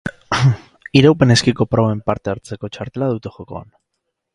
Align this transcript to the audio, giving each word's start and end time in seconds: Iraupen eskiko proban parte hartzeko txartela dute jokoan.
Iraupen 1.01 1.35
eskiko 1.37 1.69
proban 1.75 2.03
parte 2.11 2.35
hartzeko 2.35 2.75
txartela 2.79 3.15
dute 3.17 3.39
jokoan. 3.39 3.75